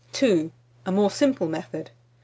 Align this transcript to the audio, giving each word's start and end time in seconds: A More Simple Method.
A 0.85 0.91
More 0.91 1.11
Simple 1.11 1.45
Method. 1.47 1.91